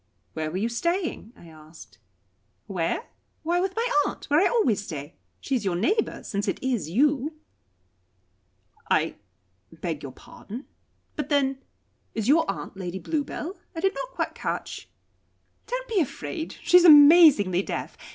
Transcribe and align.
"Where 0.33 0.49
were 0.49 0.57
you 0.57 0.67
staying?" 0.67 1.31
I 1.37 1.47
asked. 1.47 1.99
"Where? 2.65 3.09
Why, 3.43 3.59
with 3.59 3.75
my 3.75 3.87
aunt, 4.07 4.25
where 4.31 4.39
I 4.43 4.47
always 4.49 4.83
stay. 4.83 5.15
She 5.39 5.55
is 5.55 5.63
your 5.63 5.75
neighbour, 5.75 6.23
since 6.23 6.47
it 6.47 6.57
is 6.63 6.89
you." 6.89 7.37
"I 8.89 9.17
beg 9.71 10.01
your 10.01 10.11
pardon 10.11 10.65
but 11.15 11.29
then 11.29 11.59
is 12.15 12.27
your 12.27 12.49
aunt 12.49 12.75
Lady 12.75 12.97
Bluebell? 12.97 13.59
I 13.75 13.79
did 13.79 13.93
not 13.93 14.09
quite 14.15 14.33
catch" 14.33 14.89
"Don't 15.67 15.87
be 15.87 15.99
afraid. 15.99 16.55
She 16.63 16.77
is 16.77 16.83
amazingly 16.85 17.61
deaf. 17.61 17.95